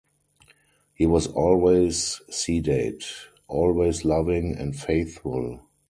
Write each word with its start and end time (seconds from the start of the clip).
He 0.95 1.05
was 1.05 1.27
always 1.27 2.21
sedate, 2.27 3.03
always 3.47 4.03
loving, 4.03 4.55
and 4.57 4.75
faithful. 4.75 5.59